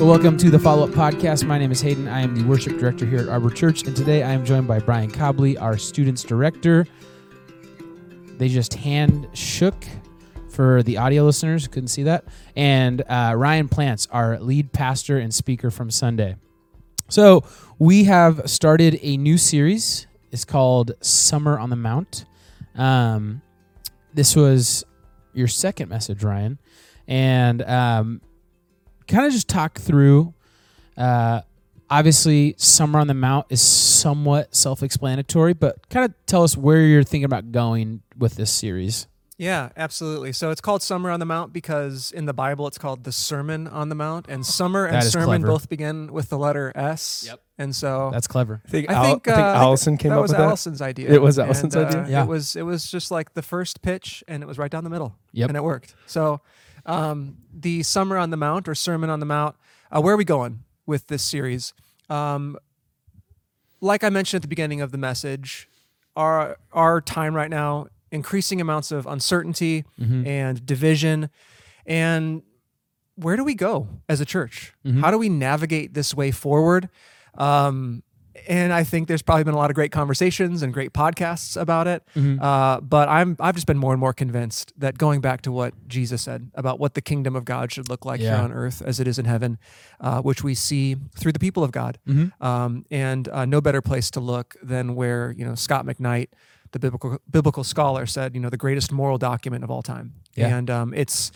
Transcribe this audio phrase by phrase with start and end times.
[0.00, 1.44] Welcome to the Follow Up Podcast.
[1.44, 2.08] My name is Hayden.
[2.08, 4.78] I am the worship director here at Arbor Church, and today I am joined by
[4.78, 6.86] Brian Cobley, our students director.
[8.38, 9.74] They just hand shook
[10.48, 12.24] for the audio listeners, couldn't see that,
[12.56, 16.36] and uh, Ryan Plants, our lead pastor and speaker from Sunday.
[17.08, 17.44] So
[17.78, 20.06] we have started a new series.
[20.32, 22.24] It's called Summer on the Mount.
[22.74, 23.42] Um,
[24.14, 24.82] this was
[25.34, 26.58] your second message, Ryan,
[27.06, 28.22] and um,
[29.10, 30.32] kind of just talk through.
[30.96, 31.40] Uh,
[31.88, 37.02] obviously, Summer on the Mount is somewhat self-explanatory, but kind of tell us where you're
[37.02, 39.06] thinking about going with this series.
[39.38, 40.32] Yeah, absolutely.
[40.32, 43.66] So it's called Summer on the Mount because in the Bible it's called the Sermon
[43.66, 45.46] on the Mount, and summer and sermon clever.
[45.46, 47.24] both begin with the letter S.
[47.26, 47.40] Yep.
[47.56, 48.60] And so That's clever.
[48.66, 50.42] I think, I Al- think, I think uh, Allison came that up was with that.
[50.44, 51.10] It was Allison's idea.
[51.10, 52.02] It was Allison's And, idea?
[52.02, 52.22] uh, Yeah.
[52.24, 54.90] It was it was just like the first pitch, and it was right down the
[54.90, 55.16] middle.
[55.32, 55.48] Yep.
[55.48, 55.94] And it worked.
[56.06, 56.42] So,
[56.86, 59.56] um, the Summer on the Mount or Sermon on the Mount.
[59.90, 61.72] Uh, where are we going with this series?
[62.08, 62.56] Um,
[63.80, 65.68] like I mentioned at the beginning of the message,
[66.16, 70.26] our our time right now, increasing amounts of uncertainty Mhm.
[70.26, 71.30] and division,
[71.86, 72.42] and
[73.16, 74.72] where do we go as a church?
[74.84, 75.00] Mhm.
[75.00, 76.88] How do we navigate this way forward?
[77.36, 78.02] Um,
[78.48, 81.86] and I think there's probably been a lot of great conversations and great podcasts about
[81.86, 82.02] it.
[82.16, 82.40] Mhm.
[82.40, 85.74] Uh, but I'm I've just been more and more convinced that going back to what
[85.88, 88.36] Jesus said about what the kingdom of God should look like Yeah.
[88.36, 89.58] here on earth as it is in heaven,
[90.00, 91.98] uh, which we see through the people of God.
[92.08, 92.32] Mhm.
[92.42, 96.28] Um, and uh, no better place to look than where you know Scot McKnight,
[96.72, 100.12] the biblical biblical scholar, said you know the greatest moral document of all time.
[100.34, 100.56] Yeah.
[100.56, 101.32] And um, it's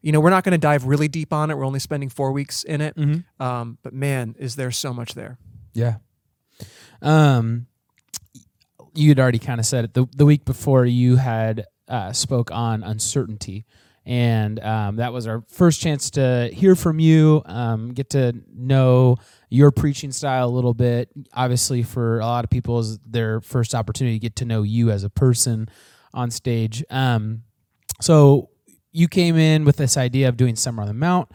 [0.00, 1.56] you know we're not going to dive really deep on it.
[1.58, 2.96] We're only spending four weeks in it.
[2.96, 3.24] Mhm.
[3.40, 5.38] Um, but man, is there so much there.
[5.74, 5.96] Yeah.
[7.02, 7.66] Um,
[8.94, 10.84] you'd already kind of said it the the week before.
[10.84, 13.64] You had uh, spoke on uncertainty,
[14.04, 19.16] and um, that was our first chance to hear from you, um, get to know
[19.50, 21.10] your preaching style a little bit.
[21.34, 24.90] Obviously, for a lot of people, is their first opportunity to get to know you
[24.90, 25.68] as a person
[26.14, 26.84] on stage.
[26.90, 27.42] Um,
[28.00, 28.50] so
[28.92, 31.30] you came in with this idea of doing Summer on the Mount.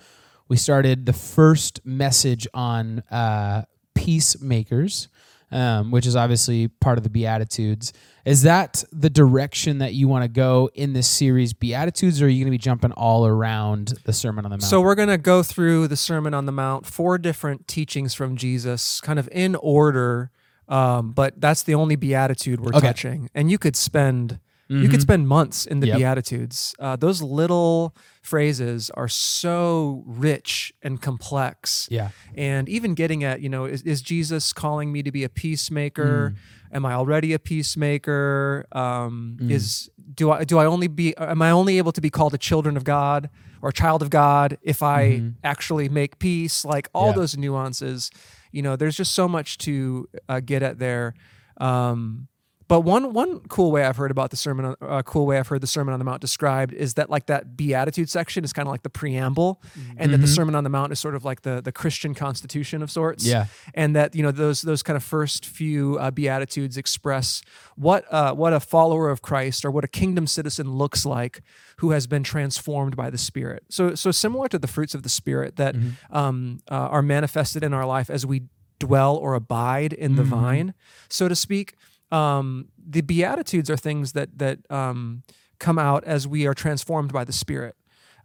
[0.48, 3.64] We started the first message on uh,
[3.96, 5.08] peacemakers,
[5.54, 7.94] um, which is obviously part of the Beatitudes.
[8.26, 12.30] Is that the direction that you want to go in this series, Beatitudes, or are
[12.30, 14.64] you going to be jumping all around the Sermon on the Mount?
[14.64, 18.36] So we're going to go through the Sermon on the Mount, four different teachings from
[18.38, 20.32] Jesus, kind of in order.
[20.70, 22.88] Um, but that's the only beatitude we're Okay.
[22.88, 24.92] touching, and you could spend you Mhm.
[24.92, 25.98] could spend months in the Yep.
[25.98, 26.74] beatitudes.
[26.80, 33.50] Uh, those little phrases are so rich and complex, yeah, and even getting at you
[33.50, 36.34] know is, is Jesus calling me to be a peacemaker?
[36.72, 38.66] Am I already a peacemaker?
[38.72, 39.52] Um, Mm.
[39.52, 42.38] Is do I do I only be am I only able to be called a
[42.38, 43.30] children of God
[43.62, 45.36] or a child of God if I Mhm.
[45.44, 46.66] actually make peace?
[46.66, 47.14] Like all Yeah.
[47.14, 48.10] those nuances,
[48.52, 51.14] you know, there's just so much to uh, get at there.
[51.60, 52.28] Um,
[52.68, 55.48] but one one cool way I've heard about the sermon, on- uh, cool way I've
[55.48, 58.68] heard the Sermon on the Mount described is that like that beatitude section is kind
[58.68, 59.62] of like the preamble,
[59.98, 60.36] and that the Mhm.
[60.36, 63.46] Sermon on the Mount is sort of like the the Christian constitution of sorts yeah,
[63.74, 67.42] and that you know those those kind of first few uh, beatitudes express
[67.76, 71.42] what uh, what a follower of Christ or what a kingdom citizen looks like
[71.78, 73.64] who has been transformed by the Spirit.
[73.70, 75.92] So so similar to the fruits of the Spirit that Mhm.
[76.12, 78.44] um, uh, are manifested in our life as we
[78.80, 80.28] dwell or abide in the Mhm.
[80.28, 80.74] vine,
[81.10, 81.76] so to speak.
[82.14, 85.24] Um, the beatitudes are things that that um,
[85.60, 87.76] come out as we are transformed by the Spirit.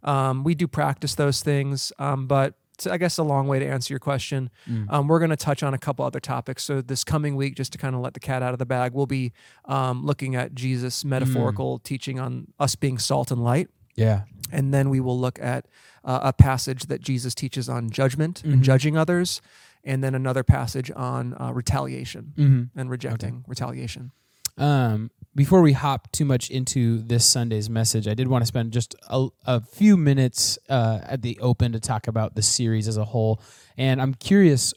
[0.03, 2.53] Um, we do practice those things, um, but
[2.89, 4.49] I guess a long way to answer your question.
[4.69, 4.85] Mm.
[4.89, 6.63] Um, we're going to touch on a couple other topics.
[6.63, 8.93] So this coming week, just to kind of let the cat out of the bag,
[8.93, 9.33] we'll be
[9.65, 14.89] um, looking at Jesus' metaphorical teaching on us being salt and light, yeah, and then
[14.89, 15.65] we will look at
[16.05, 18.53] uh, a passage that Jesus teaches on judgment Mhm.
[18.53, 19.41] and judging others,
[19.83, 22.79] and then another passage on uh, retaliation mm-hmm.
[22.79, 24.11] and rejecting retaliation.
[24.57, 28.73] Um, before we hop too much into this Sunday's message, I did want to spend
[28.73, 32.97] just a, a few minutes uh, at the open to talk about the series as
[32.97, 33.41] a whole.
[33.77, 34.73] And I'm curious,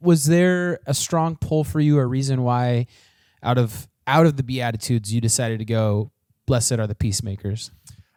[0.00, 2.86] was there a strong pull for you, a reason why,
[3.42, 6.10] out of out of the Beatitudes, you decided to go,
[6.46, 7.70] "Blessed are the peacemakers"?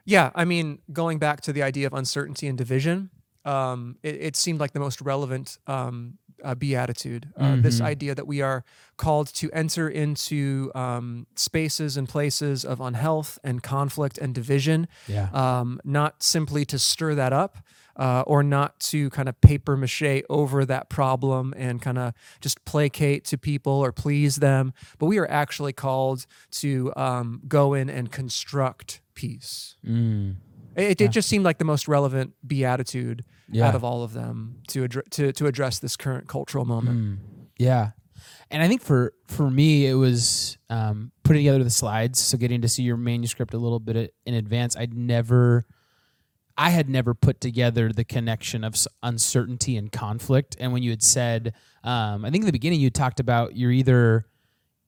[0.03, 3.09] Yeah, I mean, going back to the idea of uncertainty and division,
[3.47, 7.23] um, it, it seemed like the most relevant um, uh, beatitude.
[7.35, 7.85] Uh, This Mhm.
[7.93, 8.63] idea that we are
[8.97, 15.29] called to enter into um, spaces and places of unhealth and conflict and division, Yeah,
[15.33, 17.57] um, not simply to stir that up.
[17.99, 22.63] Uh, or not to kind of paper mache over that problem and kind of just
[22.63, 27.89] placate to people or please them, but we are actually called to um, go in
[27.89, 29.77] and construct peace.
[29.83, 30.35] mm.
[30.75, 31.07] It, Yeah.
[31.07, 33.67] it just seemed like the most relevant beatitude Yeah.
[33.67, 36.97] out of all of them to to to address this current cultural moment.
[36.97, 37.17] Mm,
[37.57, 37.91] yeah,
[38.51, 42.61] and I think for for me it was um, putting together the slides, so getting
[42.61, 44.75] to see your manuscript a little bit in advance.
[44.75, 45.65] I'd never,
[46.57, 50.55] I had never put together the connection of uncertainty and conflict.
[50.59, 51.53] And when you had said,
[51.83, 54.25] um, I think in the beginning you talked about you're either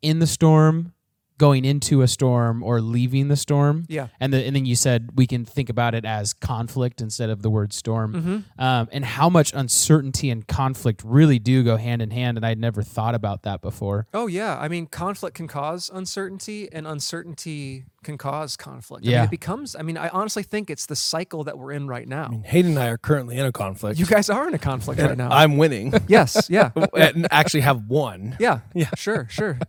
[0.02, 0.94] in the storm,
[1.40, 3.86] going into a storm, or leaving the storm.
[3.90, 4.10] Yeah.
[4.20, 7.42] And, the, and then you said we can think about it as conflict instead of
[7.42, 8.62] the word storm Mm-hmm.
[8.62, 12.38] um, and how much uncertainty and conflict really do go hand in hand.
[12.38, 14.06] And I'd never thought about that before.
[14.14, 19.06] Oh yeah, I mean, conflict can cause uncertainty, and uncertainty can cause conflict.
[19.06, 19.18] I Yeah.
[19.20, 19.76] mean, it becomes.
[19.76, 22.26] I mean, I honestly think it's the cycle that we're in right now.
[22.26, 24.00] I mean, Hayden and I are currently in a conflict.
[24.00, 25.30] you guys are in a conflict right now.
[25.32, 25.94] I'm winning.
[26.08, 28.36] yes, yeah, and actually have won.
[28.40, 28.90] yeah, yeah.
[28.96, 29.60] Sure, sure.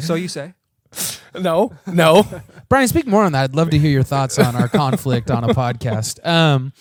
[0.00, 0.54] So you say?
[1.34, 2.26] No, no.
[2.68, 3.44] Brian, speak more on that.
[3.44, 6.24] I'd love to hear your thoughts on our conflict on a podcast.
[6.26, 6.74] Um,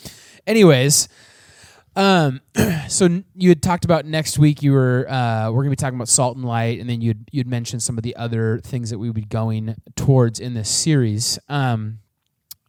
[0.45, 1.07] anyways,
[1.95, 2.41] um,
[2.89, 4.61] so you had talked about next week.
[4.61, 7.47] You were uh, we're gonna be talking about salt and light, and then you'd you'd
[7.47, 11.39] mentioned some of the other things that we would be going towards in this series.
[11.47, 11.99] Um,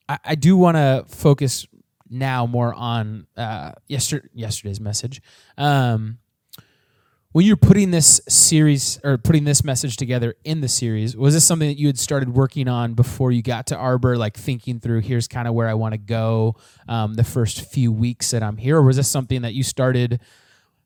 [0.08, 1.66] I, I do want to focus
[2.08, 5.22] now more on uh, yester- yesterday's message.
[5.56, 6.18] Um,
[7.32, 11.44] when you're putting this series or putting this message together in the series, was this
[11.44, 15.00] something that you had started working on before you got to Arbor, like thinking through
[15.00, 16.56] here's kind of where I want to go
[16.88, 20.20] um, the first few weeks that I'm here, or was this something that you started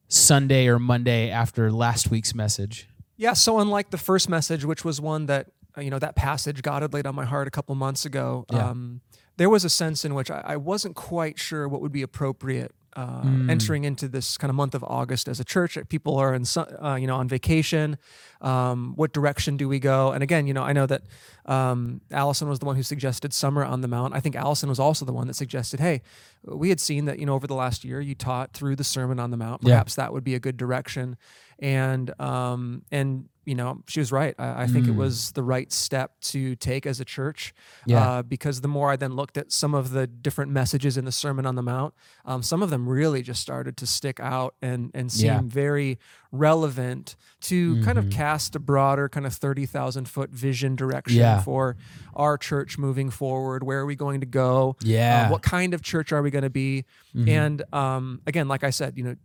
[0.08, 2.88] Sunday or Monday after last week's message?
[3.16, 3.32] Yeah.
[3.32, 6.82] So unlike the first message, which was one that uh, you know that passage God
[6.82, 8.70] had laid on my heart a couple months ago, Yeah.
[8.70, 9.00] um,
[9.36, 12.72] there was a sense in which I, I wasn't quite sure what would be appropriate.
[12.96, 13.50] Mm.
[13.50, 16.96] Entering into this kind of month of August as a church, people are in, uh,
[16.98, 17.98] you know, on vacation.
[18.40, 20.12] Um, what direction do we go?
[20.12, 21.02] And again, you know, I know that
[21.46, 24.14] um, Allison was the one who suggested summer on the mount.
[24.14, 26.02] I think Allison was also the one that suggested, hey,
[26.44, 29.18] we had seen that you know over the last year you taught through the Sermon
[29.18, 29.62] on the Mount.
[29.62, 29.74] Yeah.
[29.74, 31.16] Perhaps that would be a good direction.
[31.58, 34.34] And um, and you know she was right.
[34.38, 34.96] I, I think it Mm.
[34.96, 37.54] was the right step to take as a church.
[37.86, 38.06] Yeah.
[38.18, 41.12] Uh, because the more I then looked at some of the different messages in the
[41.12, 41.94] Sermon on the Mount,
[42.26, 45.40] um, some of them really just started to stick out and and seem Yeah.
[45.44, 45.98] very
[46.30, 48.12] relevant to kind of Mhm.
[48.26, 51.42] Cast a broader kind of thirty thousand foot vision direction Yeah.
[51.42, 51.76] for
[52.14, 53.62] our church moving forward.
[53.62, 54.76] Where are we going to go?
[54.82, 55.26] Yeah.
[55.26, 56.84] Uh, what kind of church are we going to be?
[57.14, 57.28] Mhm.
[57.28, 59.16] And um, again, like I said, you know,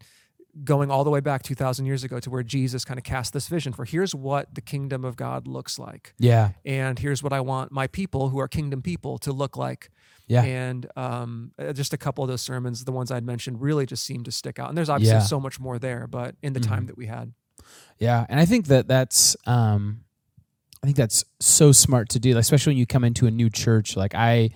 [0.65, 3.47] going all the way back 2,000 years ago to where Jesus kind of cast this
[3.47, 6.13] vision for here's what the kingdom of God looks like.
[6.19, 6.49] yeah.
[6.65, 9.89] And here's what I want my people who are kingdom people to look like.
[10.27, 10.43] Yeah.
[10.43, 14.03] And um, uh, just a couple of those sermons, the ones I'd mentioned, really just
[14.05, 14.67] seemed to stick out.
[14.69, 15.23] And there's obviously Yeah.
[15.35, 16.67] so much more there, but in the Mhm.
[16.67, 17.33] time that we had.
[17.99, 20.01] Yeah, and I think that that's um,
[20.81, 23.95] I think that's so smart to do, especially when you come into a new church.
[23.95, 24.49] Like I,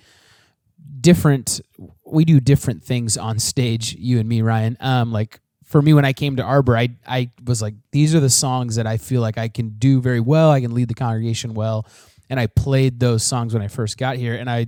[0.99, 1.61] different,
[2.03, 3.93] we do different things on stage.
[3.93, 4.77] You and me, Ryan.
[4.79, 8.19] Um, like for me, when I came to Arbor, I I was like, these are
[8.19, 10.49] the songs that I feel like I can do very well.
[10.49, 11.85] I can lead the congregation well,
[12.29, 14.67] and I played those songs when I first got here, and I.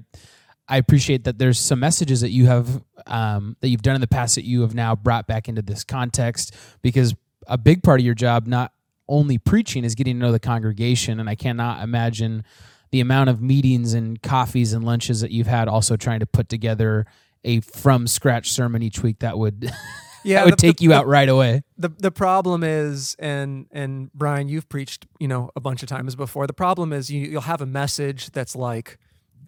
[0.69, 4.05] I appreciate that there's some messages that you have um, that you've done in the
[4.05, 7.15] past that you have now brought back into this context because
[7.47, 8.73] a big part of your job, not
[9.09, 11.19] only preaching, is getting to know the congregation.
[11.19, 12.43] And I cannot imagine
[12.91, 16.49] the amount of meetings and coffees and lunches that you've had also trying to put
[16.49, 17.05] together
[17.43, 19.71] a from scratch sermon each week that would
[20.23, 21.63] Yeah, that would the- take the- you the- out right away.
[21.77, 26.15] the the problem is and and Brian you've preached you know a bunch of times
[26.15, 28.97] before the problem is you you'll have a message that's like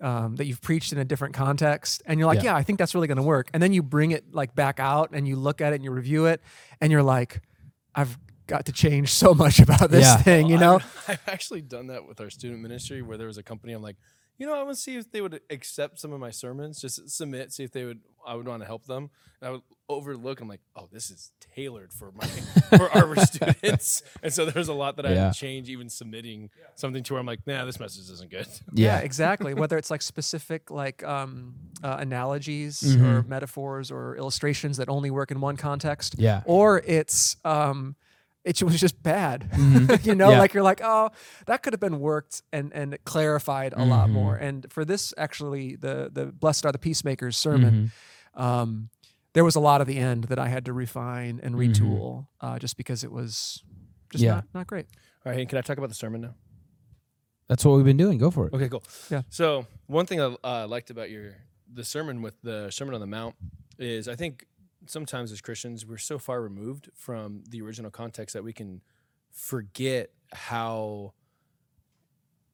[0.02, 2.52] um, that you've preached in a different context and you're like Yeah.
[2.52, 4.80] yeah, I think that's really going to work and then you bring it like back
[4.80, 6.42] out and you look at it and you review it
[6.80, 7.42] and you're like
[7.96, 8.18] I've
[8.48, 10.18] got to change so much about this Yeah.
[10.18, 13.28] thing you Well, know I've, I've actually done that with our student ministry where there
[13.28, 13.74] was a company.
[13.74, 13.98] I'm like,
[14.40, 17.10] you know, I want to see if they would accept some of my sermons, just
[17.10, 18.00] submit, see if they would.
[18.28, 19.10] I would want to help them.
[19.42, 20.42] And I would overlook.
[20.42, 22.26] I'm like, oh, this is tailored for my
[22.78, 24.04] for our students.
[24.22, 25.24] And so there's a lot that I Yeah.
[25.26, 28.48] had to change, even submitting something to where I'm like, nah, this message isn't good.
[28.74, 29.00] Yeah.
[29.00, 33.04] exactly whether it's like specific like um, uh, analogies Mhm.
[33.04, 36.42] or metaphors or illustrations that only work in one context Yeah.
[36.46, 37.96] or it's um
[38.46, 40.06] it was just bad Mhm.
[40.08, 40.40] you know Yeah.
[40.40, 41.10] like you're like oh
[41.46, 44.14] that could have been worked and and clarified a lot Mhm.
[44.14, 47.92] more and for this actually the the blessed are the peacemakers sermon
[48.36, 48.42] Mhm.
[48.42, 48.90] um
[49.34, 51.60] there was a lot of the end that i had to refine and Mhm.
[51.74, 53.64] retool uh just because it was
[54.12, 54.36] just Yeah.
[54.36, 54.88] not, not great
[55.26, 56.36] All right, can I talk about the sermon now?
[57.50, 58.18] That's what we've been doing.
[58.18, 58.54] Go for it.
[58.54, 58.84] Okay, cool.
[59.10, 59.24] Yeah.
[59.30, 61.34] So one thing I uh, liked about your
[61.72, 63.36] the sermon with the Sermon on the Mount
[63.78, 64.46] is I think
[64.86, 68.82] sometimes as Christians we're so far removed from the original context that we can
[69.32, 71.14] forget how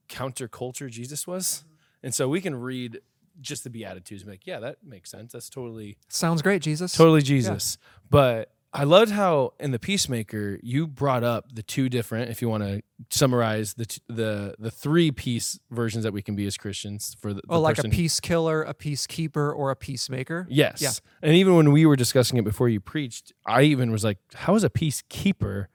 [0.09, 1.75] counterculture Jesus was, mm-hmm.
[2.03, 3.01] and so we can read
[3.41, 5.33] just the Beatitudes and be like, yeah, that makes sense.
[5.33, 6.93] That's totally Sounds great, Jesus.
[6.93, 7.77] totally Jesus.
[8.09, 12.29] But I loved how in the Peacemaker you brought up the two different.
[12.29, 16.35] If you want to summarize the t- the the three piece versions that we can
[16.35, 19.71] be as Christians for the, the Oh, like person a peace killer, a peacekeeper, or
[19.71, 20.45] a peacemaker.
[20.49, 20.81] Yes.
[20.81, 20.89] Yeah.
[21.21, 24.55] And even when we were discussing it before you preached, I even was like, how
[24.55, 25.67] is a peacekeeper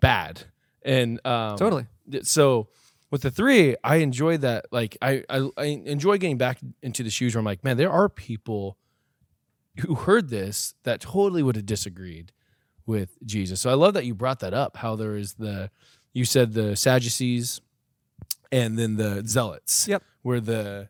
[0.00, 0.44] bad?
[0.82, 1.86] And um, Totally.
[2.22, 2.68] So
[3.10, 4.66] with the three, I enjoyed that.
[4.72, 7.92] Like, I, I, I enjoy getting back into the shoes where I'm like, man, there
[7.92, 8.78] are people
[9.80, 12.32] who heard this that totally would have disagreed
[12.88, 13.60] with Jesus.
[13.60, 14.78] So I love that you brought that up.
[14.78, 15.70] How there is the,
[16.14, 17.60] you said the Sadducees
[18.50, 19.86] and then the Zealots.
[19.86, 20.02] Yep.
[20.24, 20.88] Were the,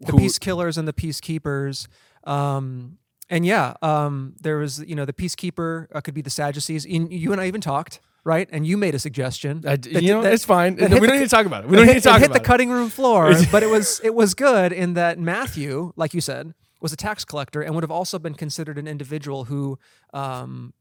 [0.00, 1.86] the who- peace killers and the peacekeepers.
[2.24, 2.96] Um,
[3.28, 6.84] and yeah, um, there was you know the peacekeeper uh, could be the Sadducees.
[6.84, 8.48] In, you and I even talked, right?
[8.52, 9.62] And you made a suggestion.
[9.66, 10.76] I that- you know, that- it's fine.
[10.76, 11.70] we don't the- need to talk about it.
[11.70, 13.62] We don't need hit, to talk about it hit about the cutting room floor, but
[13.62, 17.62] it was it was good in that Matthew, like you said, was a tax collector
[17.62, 19.78] and would have also been considered an individual who
[20.12, 20.74] um,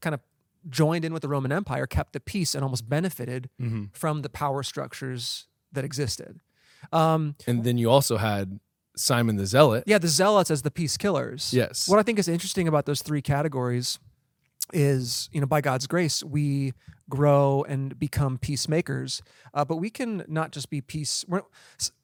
[0.00, 0.20] kind of
[0.68, 3.62] joined in with the Roman Empire, kept the peace, and almost benefited it.
[3.62, 3.88] Mhm.
[3.94, 6.40] from the power structures that existed.
[6.92, 8.60] Um, And then you also had
[8.96, 9.84] Simon the Zealot.
[9.86, 11.52] yeah, the zealots as the peace killers.
[11.54, 11.88] Yes.
[11.88, 13.98] What I think is interesting about those three categories
[14.72, 16.72] is, you know, by God's grace, we
[17.08, 19.22] grow and become peacemakers.
[19.52, 21.24] Uh, but we can not just be peace.
[21.26, 21.42] We're,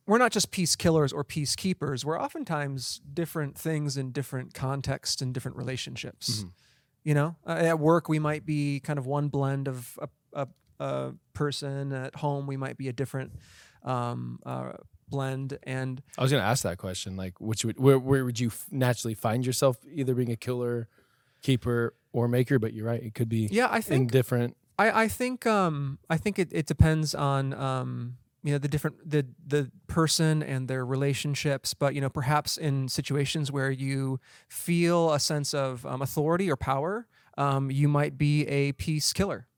[0.07, 2.05] we're not just peace killers or peacekeepers.
[2.05, 6.43] We're oftentimes different things in different contexts and different relationships.
[6.45, 6.50] Mhm.
[7.07, 10.09] You know, uh, at work we might be kind of one blend of a,
[10.43, 10.49] a,
[10.85, 11.93] a person.
[11.93, 13.31] At home we might be a different
[13.85, 14.73] um, uh,
[15.09, 15.57] blend.
[15.63, 17.17] And I was going to ask that question.
[17.17, 20.89] Like, which would, where, where would you f- naturally find yourself either being a killer,
[21.43, 22.59] keeper, or maker?
[22.59, 23.01] But you're right.
[23.01, 24.57] It could be yeah, I think different.
[24.77, 28.97] I, I think um I think it, it depends on um you know the different
[29.09, 35.12] the the person and their relationships but you know perhaps in situations where you feel
[35.12, 39.49] a sense of um, authority or power um, you might be a peace killer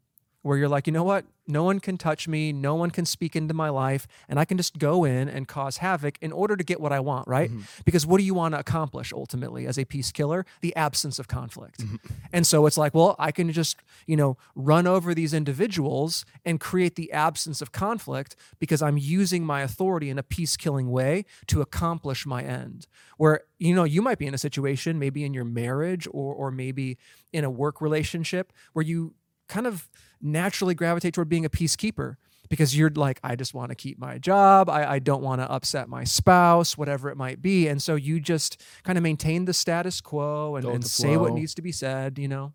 [0.49, 1.27] where you're like you know what?
[1.47, 2.53] No one can touch me.
[2.53, 5.79] No one can speak into my life and i can just go in and cause
[5.79, 7.51] havoc in order to get what i want right?
[7.51, 7.61] Mm-hmm.
[7.85, 10.47] Because what do you want to accomplish ultimately as a peace killer?
[10.61, 11.81] The absence of conflict.
[11.81, 11.97] Mm-hmm.
[12.33, 13.77] And so it's like, well, I can just,
[14.07, 19.45] you know, run over these individuals and create the absence of conflict because I'm using
[19.45, 22.87] my authority in a peace killing way to accomplish my end.
[23.19, 26.51] Where, you know, you might be in a situation, maybe in your marriage or, or
[26.51, 26.97] maybe
[27.33, 29.15] in a work relationship where you
[29.49, 29.89] kind of
[30.21, 32.17] naturally gravitate toward being a peacekeeper
[32.49, 34.71] because you're like, I just want to keep my job.
[34.71, 37.69] I, I don't want to upset my spouse, whatever it might be.
[37.69, 41.55] And so you just kind of maintain the status quo and, and say what needs
[41.55, 42.53] to be said, you know?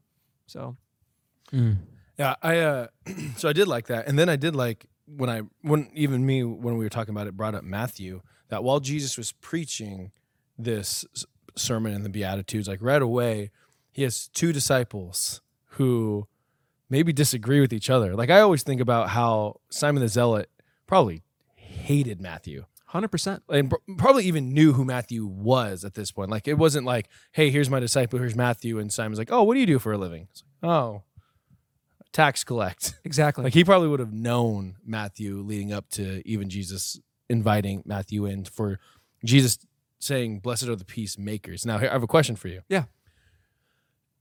[0.47, 0.77] So,
[2.17, 2.87] Yeah, I uh
[3.37, 4.07] so I did like that.
[4.07, 7.27] And then I did like when I when even me when we were talking about
[7.27, 10.11] it brought up Matthew that while Jesus was preaching
[10.57, 11.05] this
[11.55, 13.51] sermon in the beatitudes like right away
[13.91, 16.27] he has two disciples who
[16.93, 18.15] maybe disagree with each other.
[18.15, 20.47] Like I always think about how Simon the Zealot
[20.85, 21.23] probably
[21.55, 22.65] hated Matthew.
[22.93, 23.41] 100%.
[23.49, 26.29] and probably even knew who Matthew was at this point.
[26.29, 29.55] Like it wasn't like, "Hey, here's my disciple, here's Matthew," and Simon's like, "Oh, what
[29.55, 30.27] do you do for a living?"
[30.61, 31.01] Like, "Oh,
[32.11, 33.43] tax collect." Exactly.
[33.43, 38.45] like he probably would have known Matthew leading up to even Jesus inviting Matthew in
[38.45, 38.79] for
[39.25, 39.57] Jesus
[39.97, 42.61] saying, "Blessed are the peacemakers." Now, here I have a question for you.
[42.69, 42.83] Yeah.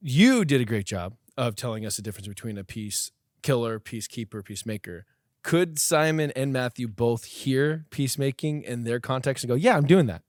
[0.01, 3.11] You did a great job of telling us the difference between a peace
[3.43, 5.05] killer, peacekeeper, peacemaker.
[5.43, 10.07] Could Simon and Matthew both hear peacemaking in their context and go, "Yeah, I'm doing
[10.07, 10.23] that.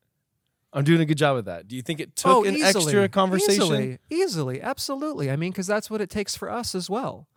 [0.71, 3.61] I'm doing a good job of that." Do you think it took an extra conversation?
[3.61, 5.29] Oh, Easily, easily, absolutely.
[5.29, 7.27] I mean, because that's what it takes for us as well.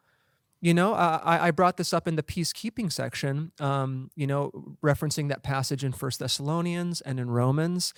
[0.63, 5.29] You know, I, I brought this up in the peacekeeping section, um, you know, referencing
[5.29, 7.93] that passage in First Thessalonians and in Romans,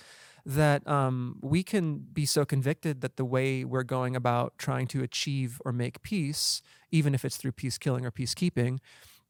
[0.45, 5.03] that um, we can be so convicted that the way we're going about trying to
[5.03, 8.79] achieve or make peace, even if it's through peace killing or peacekeeping,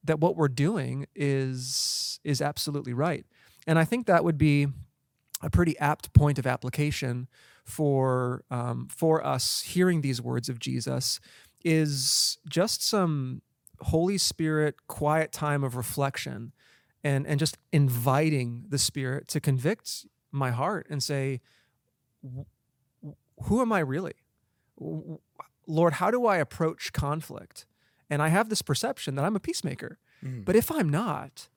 [0.03, 3.25] that what we're doing is is absolutely right.
[3.67, 4.67] And I think that would be
[5.41, 7.27] a pretty apt point of application
[7.65, 11.19] for um, for us hearing these words of Jesus
[11.63, 13.41] is just some
[13.81, 16.53] Holy Spirit quiet time of reflection
[17.03, 21.41] and and just inviting the Spirit to convict my heart and say,
[22.23, 22.47] "Wh-
[23.05, 24.13] wh- who am I really?
[25.67, 27.65] Lord, how do I approach conflict?
[28.09, 29.99] And I have this perception that I'm a peacemaker.
[30.23, 30.43] Mm.
[30.45, 31.49] But if I'm not,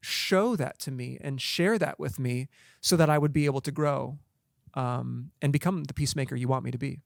[0.00, 2.48] show that to me and share that with me
[2.80, 4.18] so that I would be able to grow
[4.74, 7.00] um, and become the peacemaker you want me to be.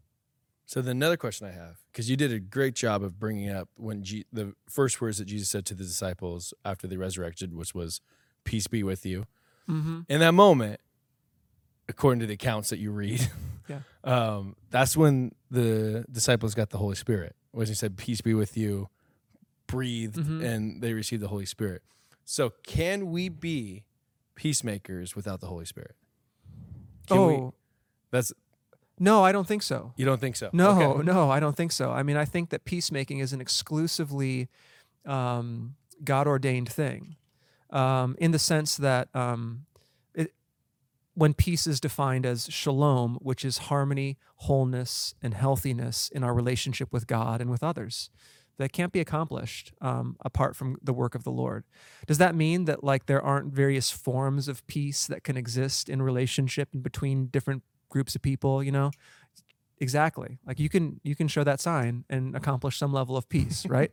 [0.66, 3.68] So then another question I have, because you did a great job of bringing up
[3.76, 7.74] when G- the first words that Jesus said to the disciples after they resurrected, which
[7.74, 8.00] was
[8.44, 9.26] "Peace be with you."
[9.68, 10.02] Mm-hmm.
[10.08, 10.80] In that moment,
[11.88, 13.28] according to the accounts that you read,
[13.68, 13.80] Yeah.
[14.04, 17.34] um, that's when the disciples got the Holy Spirit.
[17.52, 18.88] When he said, "Peace be with you,"
[19.66, 20.44] breathed, Mhm.
[20.44, 21.82] and they received the Holy Spirit.
[22.24, 23.84] So, can we be
[24.34, 25.94] peacemakers without the Holy Spirit?
[27.08, 27.50] Can oh we,
[28.10, 28.32] that's
[28.98, 29.92] no, I don't think so.
[29.96, 30.50] you don't think so?
[30.52, 31.02] No, Okay.
[31.04, 31.90] no, I don't think so.
[31.90, 34.48] I mean, I think that peacemaking is an exclusively
[35.04, 35.74] um,
[36.04, 37.16] God ordained thing,
[37.70, 39.66] um, in the sense that um,
[41.14, 46.92] when peace is defined as shalom, which is harmony, wholeness, and healthiness in our relationship
[46.92, 48.10] with God and with others,
[48.58, 51.64] that can't be accomplished um, apart from the work of the Lord.
[52.06, 56.00] Does that mean that like there aren't various forms of peace that can exist in
[56.02, 58.62] relationship and between different groups of people?
[58.62, 58.90] You know,
[59.78, 63.66] exactly like you can you can show that sign and accomplish some level of peace
[63.68, 63.90] right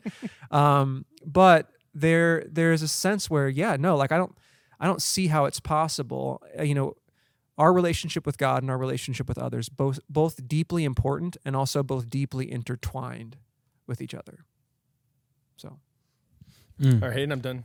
[0.51, 4.38] um but there there's a sense where yeah no like i don't
[4.79, 6.93] i don't see how it's possible Uh, you know
[7.59, 11.83] our relationship with god and our relationship with others both both deeply important and also
[11.83, 13.37] both deeply intertwined
[13.85, 14.45] with each other
[15.55, 15.77] so
[16.81, 17.01] Mm.
[17.01, 17.63] All right, Hayden, I'm done.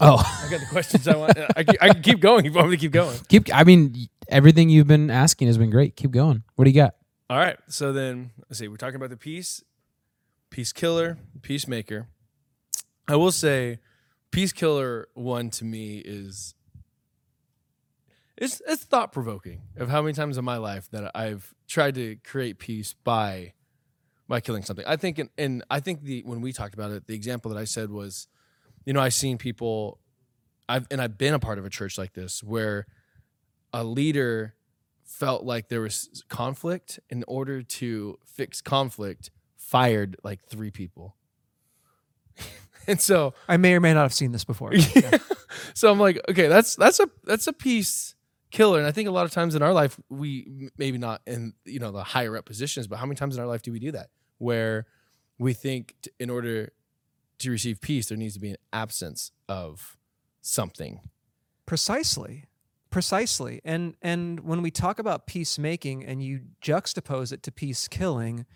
[0.00, 1.38] Oh, I got the questions I want.
[1.38, 2.44] I, I can keep going.
[2.44, 3.18] You want me to keep going?
[3.28, 3.48] keep.
[3.54, 5.96] I mean, everything you've been asking has been great.
[5.96, 6.42] Keep going.
[6.56, 6.96] What do you got?
[7.30, 7.56] All right.
[7.68, 8.68] So then, let's see.
[8.68, 9.62] We're talking about the peace,
[10.50, 12.08] peace killer, peacemaker.
[13.08, 13.78] I will say,
[14.30, 16.54] peace killer one to me is
[18.36, 22.16] it's it's thought provoking of how many times in my life that I've tried to
[22.24, 23.54] create peace by
[24.28, 24.84] by killing something.
[24.86, 27.58] I think, and, and I think the when we talked about it, the example that
[27.58, 28.28] I said was,
[28.84, 30.00] you know, I've seen people,
[30.68, 32.86] I've and I've been a part of a church like this where
[33.72, 34.54] a leader
[35.04, 41.16] felt like there was conflict in order to fix conflict fired like three people
[42.88, 44.72] and so i may or may not have seen this before
[45.74, 48.15] so i'm like okay that's that's a that's a piece
[48.50, 51.52] killer and i think a lot of times in our life we maybe not in
[51.64, 53.78] you know the higher up positions but how many times in our life do we
[53.78, 54.86] do that where
[55.38, 56.72] we think t- in order
[57.38, 59.96] to receive peace there needs to be an absence of
[60.42, 61.00] something
[61.66, 62.44] Precisely.
[62.90, 63.60] Precisely.
[63.64, 68.46] And and when we talk about peacemaking and you juxtapose it to peace killing,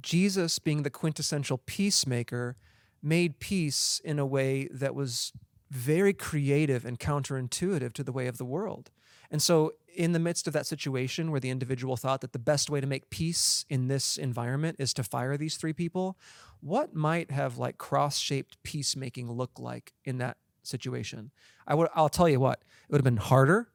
[0.00, 2.56] Jesus being the quintessential peacemaker
[3.02, 5.32] made peace in a way that was
[5.70, 8.90] very creative and counterintuitive to the way of the world.
[9.32, 12.70] And so in the midst of that situation where the individual thought that the best
[12.70, 16.18] way to make peace in this environment is to fire these three people,
[16.60, 21.30] what might have like cross-shaped peacemaking look like in that situation?
[21.66, 23.68] I would I'll tell you what, it would have been harder.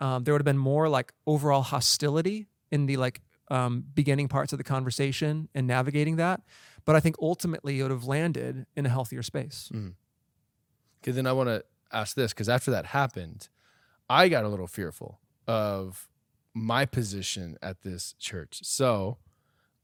[0.00, 4.52] Um, there would have been more like overall hostility in the like um, beginning parts
[4.52, 6.40] of the conversation and navigating that.
[6.84, 9.70] But I think ultimately it would have landed in a healthier space.
[11.02, 13.48] Okay, then I want to ask this because after that happened,
[14.12, 16.06] I got a little fearful of
[16.52, 18.60] my position at this church.
[18.62, 19.16] So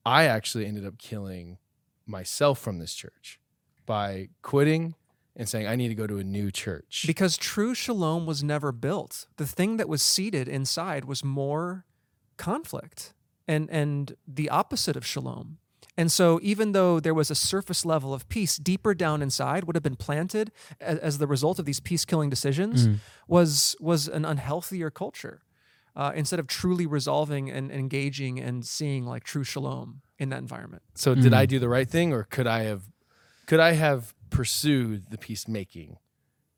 [0.04, 1.56] I actually ended up killing
[2.04, 3.40] myself from this church
[3.86, 4.96] by quitting
[5.34, 7.04] and saying, I need to go to a new church.
[7.06, 9.26] Because true shalom was never built.
[9.38, 11.86] The thing that was seeded inside was more
[12.36, 13.14] conflict
[13.48, 15.56] and and the opposite of shalom.
[15.98, 19.74] And so even though there was a surface level of peace, deeper down inside would
[19.74, 22.88] have been planted as, as the result of these peace killing decisions
[23.26, 25.42] was was an unhealthier culture.
[25.96, 30.80] Uh, instead of truly resolving and engaging and seeing like true shalom in that environment.
[30.94, 32.82] so did I do the right thing or could I have
[33.46, 35.98] could I have pursued the peacemaking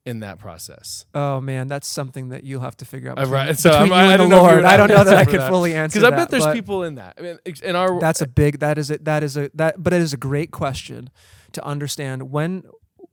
[0.05, 1.05] in that process?
[1.13, 3.17] Oh man, that's something that you'll have to figure out.
[3.19, 4.63] Uh, Between, right, so between I'm- you I and don't the know Lord.
[4.65, 6.83] I don't know that I answer could fully answer Because I that, bet there's people
[6.83, 7.15] in that.
[7.17, 8.59] I mean, in our That's a big.
[8.59, 8.97] That is a.
[8.99, 9.49] That is a.
[9.53, 9.81] That.
[9.81, 11.09] But it is a great question
[11.53, 12.31] to understand.
[12.31, 12.63] When,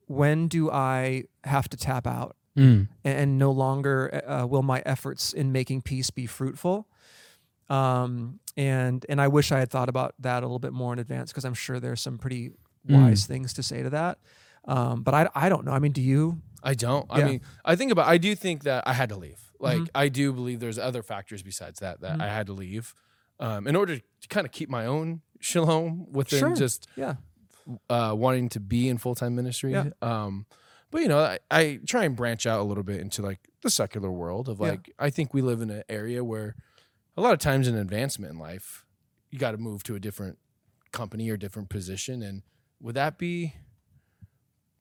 [0.06, 2.88] when do I have to tap out Mm.
[3.04, 6.88] and, and no longer uh, will my efforts in making peace be fruitful?
[7.70, 10.98] Um, and and I wish I had thought about that a little bit more in
[10.98, 12.50] advance because I'm sure there's some pretty
[12.88, 14.18] wise things to say to that.
[14.64, 15.72] Um, but I I don't know.
[15.72, 16.40] I mean, do you?
[16.62, 17.06] I don't.
[17.10, 18.08] I mean, I think about.
[18.08, 19.40] I do think that I had to leave.
[19.60, 19.88] Like, Mhm.
[19.94, 22.22] I do believe there's other factors besides that that Mhm.
[22.22, 22.94] I had to leave,
[23.40, 26.54] um, in order to kind of keep my own shalom within Sure.
[26.56, 27.16] just Yeah.
[27.88, 29.72] uh, wanting to be in full time ministry.
[29.72, 29.90] Yeah.
[30.02, 30.46] Um,
[30.90, 33.70] but you know, I, I try and branch out a little bit into like the
[33.70, 34.68] secular world of Yeah.
[34.70, 36.56] like I think we live in an area where
[37.16, 38.84] a lot of times in advancement in life,
[39.30, 40.38] you got to move to a different
[40.92, 42.42] company or different position, and
[42.80, 43.54] would that be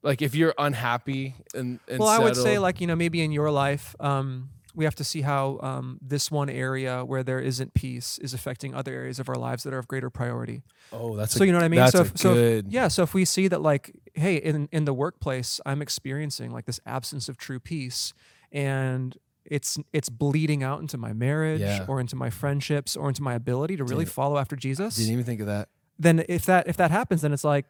[0.07, 3.31] like if you're unhappy and, and well, I would say like you know maybe in
[3.31, 7.73] your life, um, we have to see how um, this one area where there isn't
[7.73, 10.61] peace is affecting other areas of our lives that are of greater priority.
[10.91, 11.79] Oh, that's so a, you know what I mean.
[11.79, 14.85] That's so if, so if- yeah, so if we see that like, hey, in in
[14.85, 18.13] the workplace, I'm experiencing like this absence of true peace,
[18.51, 21.85] and it's it's bleeding out into my marriage Yeah.
[21.87, 25.13] or into my friendships or into my ability to really Didn't- follow after Jesus, Didn't
[25.13, 25.69] even think of that.
[25.99, 27.65] then if that if that happens, then it's like,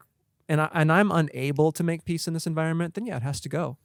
[0.50, 3.40] and I, and I'm unable to make peace in this environment, then yeah, it has
[3.42, 3.78] to go.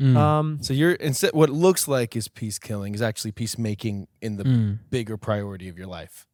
[0.00, 0.16] Mm.
[0.16, 4.44] Um, So you're instead what looks like is peace killing is actually peacemaking in the
[4.44, 4.78] Mm.
[4.90, 6.26] bigger priority of your life.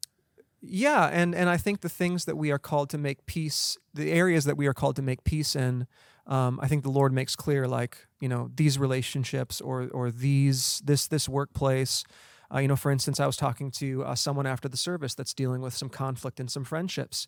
[0.63, 4.11] yeah, and and I think the things that we are called to make peace, the
[4.13, 5.87] areas that we are called to make peace in,
[6.27, 10.81] um, I think the Lord makes clear, like you know, these relationships or or these
[10.85, 12.05] this this workplace.
[12.53, 15.33] Uh, you know, for instance, I was talking to uh, someone after the service that's
[15.35, 17.27] dealing with some conflict in some friendships,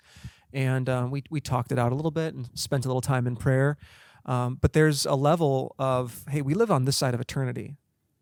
[0.53, 3.27] and um, we we talked it out a little bit and spent a little time
[3.27, 3.77] in prayer.
[4.27, 7.77] Um, but there's a level of hey, we live on this side of eternity,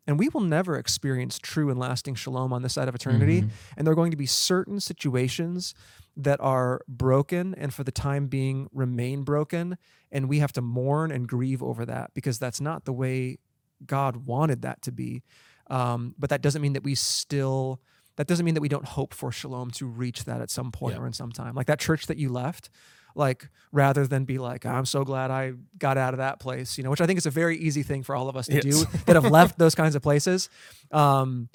[0.07, 3.43] and we will never experience true and lasting shalom on this side of eternity.
[3.43, 3.51] Mhm.
[3.77, 5.75] And there are going to be certain situations
[6.17, 9.79] that are broken and for the time being remain broken.
[10.11, 13.39] And we have to mourn and grieve over that because that's not the way
[13.87, 15.23] God wanted that to be.
[15.71, 17.81] Um, but that doesn't mean that we still,
[18.17, 20.97] that doesn't mean that we don't hope for shalom to reach that at some point
[20.97, 21.03] Yeah.
[21.03, 21.55] or in some time.
[21.55, 22.69] Like that church that you left,
[23.15, 26.85] like rather than be like, I'm so glad I got out of that place, you
[26.85, 28.65] know, which I think is a very easy thing for all of us to Yes.
[28.65, 30.49] do that have left those kinds of places.
[30.91, 31.49] Um,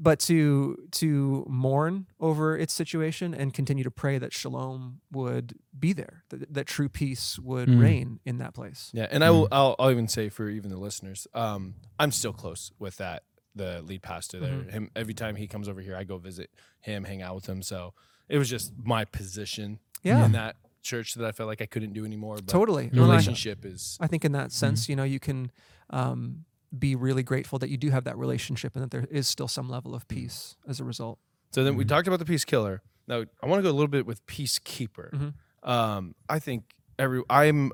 [0.00, 5.92] but to to mourn over its situation and continue to pray that shalom would be
[5.92, 7.80] there, that, that true peace would Mm.
[7.80, 8.90] reign in that place.
[8.92, 9.48] Yeah, and I will.
[9.50, 13.24] I'll, I'll even say for even the listeners, um, I'm still close with that.
[13.58, 14.52] The lead pastor there.
[14.54, 14.70] Mhm.
[14.70, 17.60] Him every time he comes over here, I go visit him, hang out with him.
[17.62, 17.92] So
[18.28, 21.92] it was just my position Yeah, in that church that I felt like I couldn't
[21.92, 22.36] do anymore.
[22.36, 22.86] But totally.
[22.88, 25.50] the No, I- relationship is I think in that sense, you know, you can
[25.90, 26.44] um,
[26.78, 29.68] be really grateful that you do have that relationship and that there is still some
[29.70, 31.18] level of peace as a result.
[31.50, 31.88] So then we Mhm.
[31.88, 32.82] talked about the peace killer.
[33.06, 35.10] Now I want to go a little bit with peacekeeper.
[35.12, 35.34] Mhm.
[35.68, 37.72] Um, I think every I'm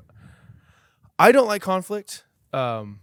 [1.19, 2.23] I don't like conflict.
[2.53, 2.99] Um,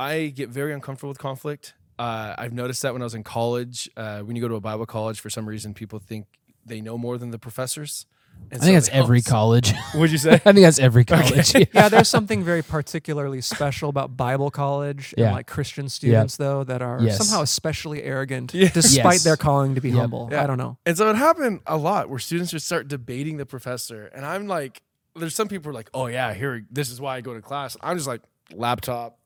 [0.00, 1.74] I get very uncomfortable with conflict.
[1.98, 3.88] Uh, I've noticed that when I was in college.
[3.96, 6.26] Uh, when you go to a Bible college, for some reason, people think
[6.66, 8.06] they know more than the professors.
[8.50, 9.72] And I think so that's every college.
[9.94, 10.32] What'd you say?
[10.34, 11.54] I think that's every college.
[11.72, 15.26] yeah, there's something very particularly special about Bible college Yeah.
[15.26, 17.18] and like Christian students, though, that are Yes.
[17.24, 18.70] somehow especially arrogant Yeah.
[18.70, 19.22] despite Yes.
[19.24, 19.98] their calling to be Yep.
[20.00, 20.28] humble.
[20.32, 20.42] Yeah.
[20.42, 20.78] I don't know.
[20.84, 24.06] And so it happened a lot where students would start debating the professor.
[24.06, 24.82] And I'm like,
[25.14, 27.40] there's some people who are like, oh, yeah, here, this is why I go to
[27.40, 27.76] class.
[27.82, 29.16] I'm just like, laptop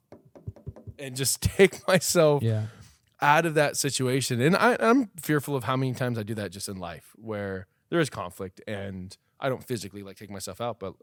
[0.98, 2.66] and just take myself yeah.
[3.20, 4.40] out of that situation.
[4.40, 7.66] And I, I'm fearful of how many times I do that just in life where
[7.90, 10.94] there is conflict and I don't physically like take myself out, but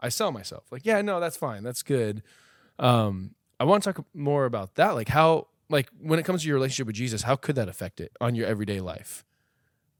[0.00, 0.64] I sell myself.
[0.70, 1.62] Like, yeah, no, that's fine.
[1.62, 2.22] That's good.
[2.78, 4.90] Um, I want to talk more about that.
[4.90, 8.00] Like how, like when it comes to your relationship with Jesus, how could that affect
[8.00, 9.24] it on your everyday life?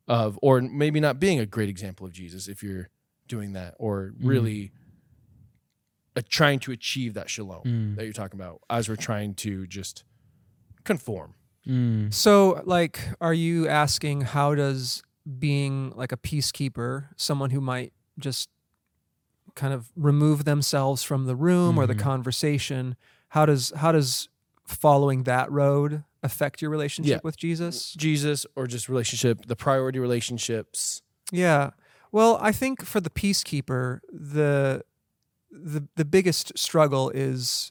[0.06, 2.90] Of, or maybe not being a great example of Jesus if you're
[3.26, 4.83] doing that, or really uh,
[6.22, 7.96] trying to achieve that shalom Mm.
[7.96, 10.04] that you're talking about as we're trying to just
[10.84, 11.34] conform.
[11.66, 12.12] Mm.
[12.12, 15.02] So, like, are you asking how does
[15.38, 18.50] being like a peacekeeper, someone who might just
[19.54, 22.00] kind of remove themselves from the room or the Mhm.
[22.00, 22.96] conversation,
[23.28, 24.28] how does how does
[24.66, 27.20] following that road affect your relationship Yeah.
[27.24, 27.92] with Jesus?
[27.94, 31.02] Jesus or just relationship, the priority relationships.
[31.32, 31.70] Yeah.
[32.12, 34.84] Well, I think for the peacekeeper, the
[35.54, 37.70] the the biggest struggle is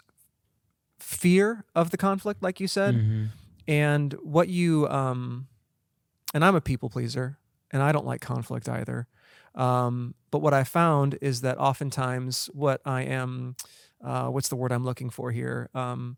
[0.99, 2.95] fear of the conflict, like you said.
[2.95, 3.29] Mhm.
[3.65, 5.47] and what you um
[6.33, 7.37] and i'm a people pleaser
[7.71, 9.07] and i don't like conflict either
[9.55, 13.55] um but what i found is that oftentimes what i am
[14.03, 16.17] uh what's the word i'm looking for here um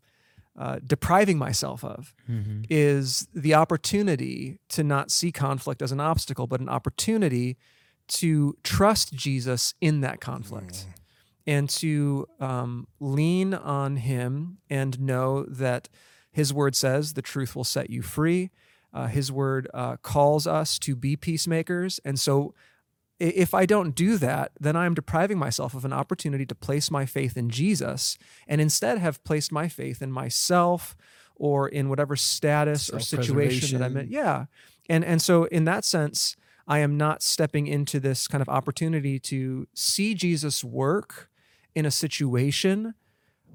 [0.58, 2.66] uh, depriving myself of Mhm.
[2.68, 7.56] is the opportunity to not see conflict as an obstacle but an opportunity
[8.08, 10.86] to trust jesus in that conflict
[11.46, 15.88] and to um, lean on him and know that
[16.32, 18.50] his word says the truth will set you free.
[18.92, 22.00] Uh, his word uh, calls us to be peacemakers.
[22.04, 22.54] And so,
[23.18, 27.06] if I don't do that, then I'm depriving myself of an opportunity to place my
[27.06, 30.94] faith in Jesus and instead have placed my faith in myself
[31.34, 34.08] or in whatever status or situation that I'm in.
[34.10, 34.46] Yeah.
[34.90, 36.36] And, and so, in that sense,
[36.68, 41.30] I am not stepping into this kind of opportunity to see Jesus work
[41.76, 42.94] in a situation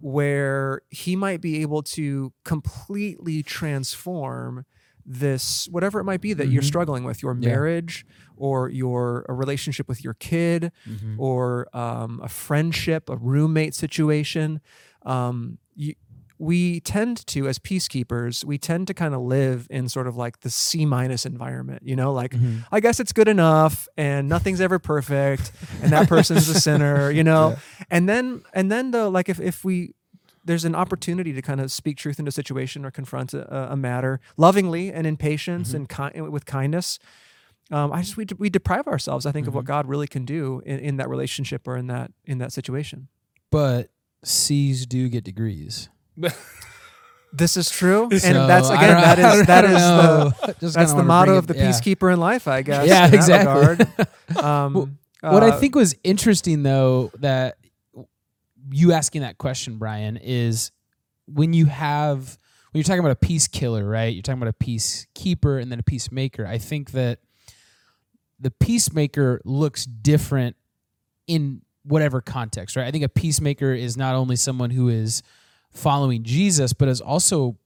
[0.01, 4.65] where he might be able to completely transform
[5.05, 6.65] this whatever it might be that you're Mhm.
[6.73, 7.59] struggling with your Yeah.
[7.59, 8.05] marriage
[8.37, 11.19] or your a relationship with your kid Mhm.
[11.19, 14.61] or um, a friendship a roommate situation
[15.05, 15.95] um, you,
[16.41, 20.39] we tend to as peacekeepers we tend to kind of live in sort of like
[20.41, 22.65] the c minus environment you know like Mhm.
[22.71, 25.51] I guess it's good enough and nothing's ever perfect
[25.81, 27.55] and that person's a sinner, you know.
[27.91, 29.93] And then and then though like if if we
[30.43, 33.77] there's an opportunity to kind of speak truth into a situation or confront a, a
[33.77, 36.97] matter lovingly and in patience and ki- with kindness.
[37.69, 40.61] Um, I just we, we deprive ourselves, I think, of what God really can do
[40.65, 43.07] in, in that relationship or in that in that situation.
[43.51, 43.91] But
[44.23, 45.89] C's do get degrees.
[47.33, 50.75] This is true, and So, that's again that I is that I is the Just
[50.75, 51.69] that's the motto of the yeah.
[51.69, 52.85] peacekeeper in life, I guess.
[52.85, 53.85] Yeah, exactly.
[54.35, 57.55] Um, what I uh, think was interesting though that
[58.69, 60.71] you asking that question, Brian, is
[61.25, 62.37] when you have
[62.71, 64.13] when you're talking about a peace killer, right?
[64.13, 66.45] You're talking about a peacekeeper and then a peacemaker.
[66.45, 67.19] I think that
[68.39, 70.55] the peacemaker looks different
[71.27, 72.85] in whatever context, right?
[72.85, 75.21] I think a peacemaker is not only someone who is
[75.73, 77.57] following Jesus, but is also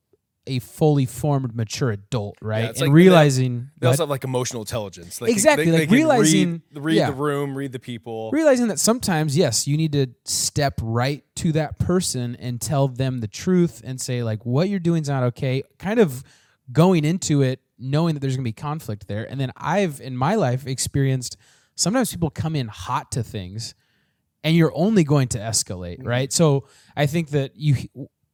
[0.47, 2.65] a fully formed, mature adult, right?
[2.65, 5.19] it's and like- and they- realizing They also have like emotional intelligence.
[5.19, 7.07] Like, Exactly, They, like they realizing- read, read yeah.
[7.09, 8.29] the room, read the people.
[8.31, 13.21] realizing that sometimes yes you need to step right to that person and tell them
[13.21, 16.23] the truth and say like what you're doing is not okay kind of
[16.71, 20.15] going into it knowing that there's going to be conflict there and then i've in
[20.15, 21.37] my life experienced
[21.75, 23.73] sometimes people come in hot to things
[24.45, 26.07] and you're only going to escalate mm-hmm.
[26.07, 27.75] right so i think that you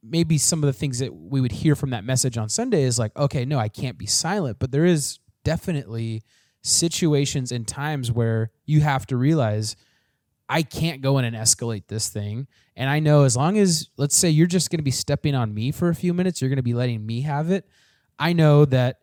[0.04, 3.00] maybe some of the things that we would hear from that message on sunday is
[3.00, 6.22] like okay no i can't be silent but there is definitely
[6.62, 9.74] situations and times where you have to realize
[10.52, 12.46] I can't go in and escalate this thing.
[12.76, 15.54] And I know as long as, let's say, you're just going to be stepping on
[15.54, 17.66] me for a few minutes, you're going to be letting me have it.
[18.18, 18.98] I know that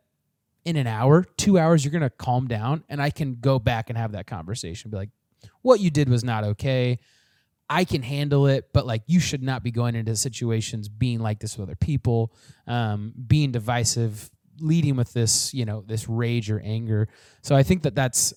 [0.63, 3.89] in an hour, two hours, you're going to calm down and I can go back
[3.89, 4.91] and have that conversation.
[4.91, 5.09] Be like,
[5.61, 6.99] what you did was not okay.
[7.69, 11.39] I can handle it, but like you should not be going into situations being like
[11.39, 12.33] this with other people,
[12.65, 17.07] um, being divisive, leading with this, you know, this rage or anger.
[17.43, 18.33] So I think that that's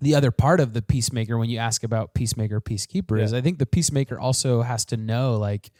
[0.00, 3.58] the other part of the peacemaker when you ask about peacemaker peacekeeper is i think
[3.58, 5.70] the peacemaker also has to know like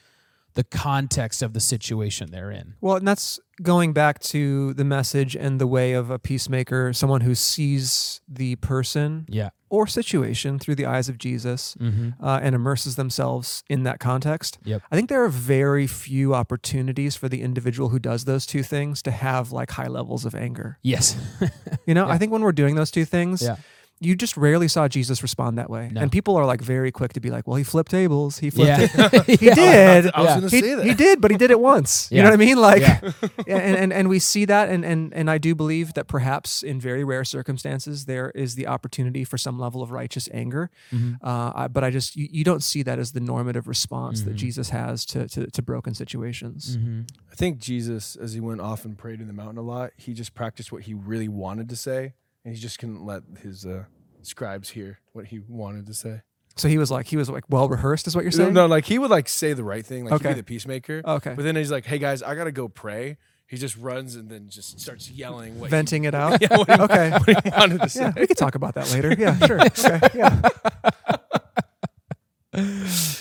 [0.57, 5.37] the context of the situation they're in Well, and that's going back to the message
[5.37, 10.77] and the way of a peacemaker, someone who sees the person yeah or situation through
[10.77, 12.25] the eyes of Jesus mm-hmm.
[12.25, 14.59] uh, and immerses themselves in that context.
[14.65, 14.83] Yep.
[14.93, 19.03] I think there are very few opportunities for the individual who does those two things
[19.03, 20.79] to have like high levels of anger.
[20.83, 21.17] yes
[21.87, 22.13] You know, Yeah.
[22.13, 23.57] I think when we're doing those two things, yeah
[23.99, 25.89] you just rarely saw Jesus respond that way.
[25.91, 26.03] No.
[26.03, 28.39] And people are like very quick to be like, well, he flipped tables.
[28.39, 29.25] He flipped yeah it.
[29.41, 30.11] He did.
[30.13, 30.39] I was Yeah.
[30.41, 30.85] going to he, say that.
[30.87, 32.09] he did, but he did it once.
[32.13, 32.59] You know what I mean?
[32.59, 33.01] Like, Yeah.
[33.47, 36.63] yeah, and, and and we see that, and and and I do believe that perhaps
[36.63, 41.17] in very rare circumstances there is the opportunity for some level of righteous anger, Mhm.
[41.23, 44.35] uh, I, but I just you, you don't see that as the normative response that
[44.35, 44.39] Mhm.
[44.39, 46.77] Jesus has to to, to broken situations.
[46.77, 47.01] mm-hmm.
[47.33, 50.13] I think Jesus, as he went off and prayed in the mountain a lot, he
[50.15, 52.13] just practiced what he really wanted to say,
[52.47, 53.85] and he just couldn't let his uh,
[54.23, 56.23] scribes hear what he wanted to say.
[56.57, 58.55] So he was like he was like well rehearsed, is what you're saying?
[58.55, 60.35] No, like he would like say the right thing, like he'd Okay.
[60.35, 61.03] be the peacemaker.
[61.05, 61.35] Okay.
[61.35, 64.49] But then he's like, "Hey guys, I gotta go pray." He just runs and then
[64.49, 66.41] just starts yelling, what he- Venting it out.
[66.43, 67.11] yeah, he, Okay.
[67.27, 68.01] what he wanted to say.
[68.05, 69.15] Yeah, we could talk about that later.
[69.19, 69.61] Yeah, sure.
[69.67, 70.01] Okay.
[70.15, 70.41] Yeah.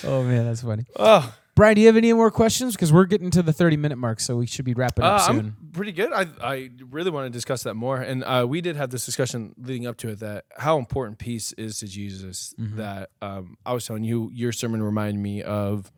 [0.06, 3.32] oh man that's funny Oh, brian do you have any more questions because we're getting
[3.32, 5.91] to the 30 minute mark so we should be wrapping up Uh, soon I'm pretty
[5.91, 6.12] good.
[6.13, 9.54] I I really want to discuss that more, and uh, we did have this discussion
[9.58, 12.54] leading up to it that how important peace is to Jesus.
[12.60, 12.76] Mhm.
[12.78, 15.91] That um, I was telling you, your sermon reminded me of.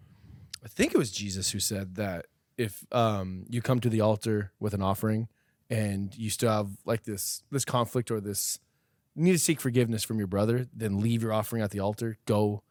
[0.64, 2.26] I think it was Jesus who said that
[2.58, 5.28] if um, you come to the altar with an offering
[5.70, 8.60] and you still have like this this conflict or this
[9.16, 12.18] need to seek forgiveness from your brother, then leave your offering at the altar.
[12.26, 12.64] Go,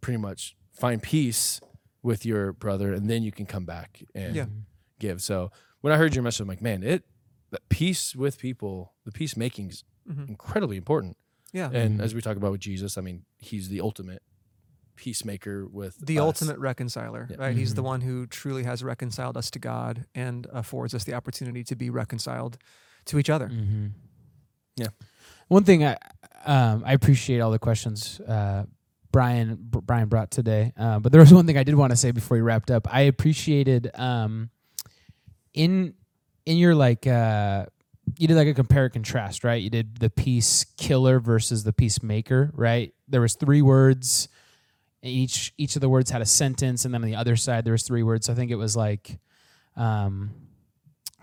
[0.00, 1.60] pretty much find peace
[2.02, 4.46] with your brother, and then you can come back and Yeah.
[4.98, 5.22] give.
[5.22, 7.04] So when I heard your message, I'm like, man, it
[7.50, 10.28] that peace with people, the peacemaking is Mhm.
[10.30, 11.16] incredibly important.
[11.52, 11.68] Yeah.
[11.70, 12.02] And Mhm.
[12.02, 14.22] as we talk about with Jesus, I mean, he's the ultimate
[14.96, 16.22] peacemaker with the us.
[16.22, 17.36] ultimate reconciler, Yeah.
[17.38, 17.56] right?
[17.56, 21.62] He's the one who truly has reconciled us to God and affords us the opportunity
[21.64, 22.56] to be reconciled
[23.06, 23.48] to each other.
[23.48, 23.86] Mm-hmm.
[24.76, 24.88] Yeah.
[25.48, 25.96] One thing I
[26.44, 28.64] um, I appreciate all the questions uh,
[29.12, 31.96] Brian Br- Brian brought today, uh, but there was one thing I did want to
[31.96, 32.92] say before we wrapped up.
[32.92, 34.50] I appreciated um,
[35.54, 35.94] in
[36.46, 37.66] in your like uh,
[38.18, 39.62] you did like a compare and contrast, right?
[39.62, 42.92] You did the peace killer versus the peacemaker, right?
[43.06, 44.28] There was three words.
[45.02, 47.72] Each each of the words had a sentence, and then on the other side there
[47.72, 48.28] was three words.
[48.28, 49.18] I think it was like.
[49.76, 50.30] Um,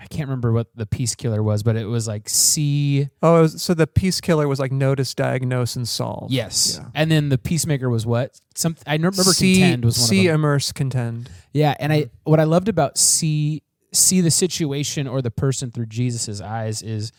[0.01, 3.62] I can't remember what the peace killer was, but it was like see Oh, was-
[3.62, 6.31] so the peace killer was like notice, diagnose, and solve.
[6.31, 6.79] Yes.
[6.81, 6.88] Yeah.
[6.95, 8.39] And then the peacemaker was what?
[8.55, 10.35] Some I remember see, contend was one see, of them.
[10.41, 11.29] immerse, contend.
[11.53, 15.88] Yeah, and I what I loved about see see the situation or the person through
[15.88, 17.12] Jesus's eyes is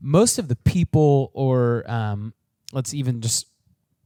[0.00, 2.32] most of the people or um,
[2.72, 3.46] let's even just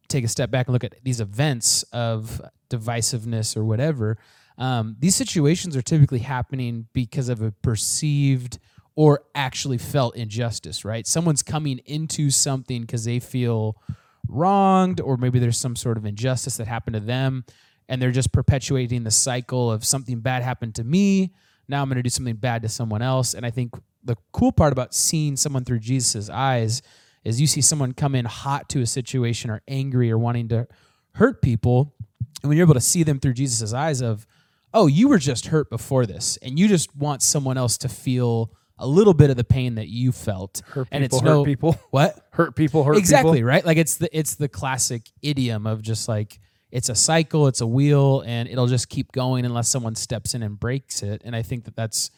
[0.09, 4.19] take a step back and look at these events of divisiveness or whatever.
[4.61, 8.59] Um, these situations are typically happening because of a perceived
[8.95, 11.07] or actually felt injustice, right?
[11.07, 13.81] Someone's coming into something because they feel
[14.29, 17.47] wronged, or maybe there's some sort of injustice that happened to them,
[17.89, 21.33] and they're just perpetuating the cycle of something bad happened to me.
[21.67, 23.33] Now I'm going to do something bad to someone else.
[23.33, 26.83] And I think the cool part about seeing someone through Jesus' eyes
[27.25, 30.69] is you see someone come in hot to a situation or angry or wanting to
[31.15, 31.95] hurt people.
[32.43, 34.27] And when you're able to see them through Jesus' eyes of,
[34.73, 38.53] oh, you were just hurt before this, and you just want someone else to feel
[38.81, 40.63] a little bit of the pain that you felt.
[40.67, 41.81] Hurt and people, it's hurt no people.
[41.91, 42.19] what?
[42.33, 43.49] Hurt people, hurt exactly people.
[43.49, 43.65] right.
[43.65, 46.41] Like it's the it's the classic idiom of just like
[46.73, 50.43] it's a cycle, it's a wheel, and it'll just keep going unless someone steps in
[50.43, 51.23] and breaks it.
[51.25, 52.11] And I think that that's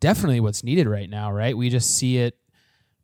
[0.00, 1.32] definitely what's needed right now.
[1.32, 1.56] Right?
[1.56, 2.36] We just see it.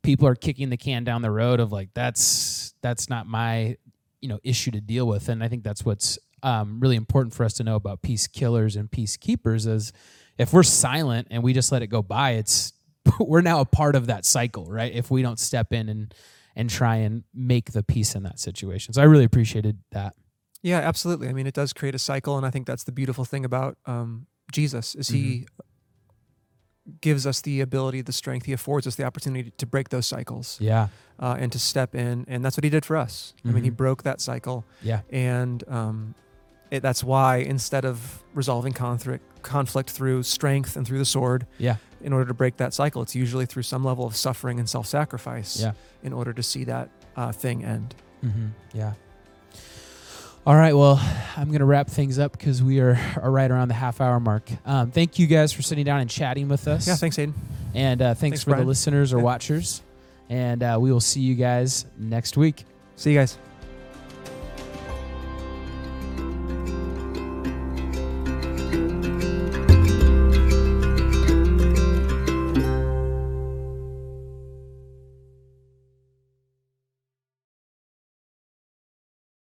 [0.03, 3.77] People are kicking the can down the road of like that's that's not my
[4.19, 7.43] you know issue to deal with, and I think that's what's um, really important for
[7.43, 9.91] us to know about peace killers and peacekeepers is
[10.37, 12.73] if we're silent and we just let it go by, it's
[13.19, 14.93] we're now a part of that cycle, right?
[14.93, 16.13] If we don't step in and
[16.55, 18.91] and try and make the peace in that situation.
[18.93, 20.15] So I really appreciated that.
[20.63, 21.27] Yeah, absolutely.
[21.27, 23.77] I mean, it does create a cycle, and I think that's the beautiful thing about
[23.85, 25.45] um, Jesus is he
[27.01, 28.45] gives us the ability, the strength.
[28.45, 30.87] He affords us the opportunity to break those cycles Yeah.
[31.19, 33.33] uh, and to step in, and that's what he did for us.
[33.45, 33.77] I mean, he Mhm.
[33.77, 35.01] broke that cycle, Yeah.
[35.11, 36.15] and um,
[36.71, 41.77] it, that's why instead of resolving conflict conflict through strength and through the sword, Yeah.
[42.01, 44.85] in order to break that cycle, it's usually through some level of suffering and self
[44.87, 45.59] sacrifice.
[45.59, 45.71] Yeah.
[46.03, 47.95] In order to see that uh, thing end.
[48.23, 48.47] Mm-hmm.
[48.73, 48.93] Yeah.
[50.45, 50.73] All right.
[50.75, 50.99] Well,
[51.35, 54.19] I'm going to wrap things up because we are, are right around the half hour
[54.19, 54.49] mark.
[54.65, 56.87] Um, thank you guys for sitting down and chatting with us.
[56.87, 56.95] Yeah.
[56.95, 57.33] Thanks, Aiden.
[57.75, 58.63] And uh, thanks, Thanks, for Brian.
[58.63, 59.81] the listeners or watchers.
[60.29, 62.65] And uh, we will see you guys next week.
[62.95, 63.37] See you guys.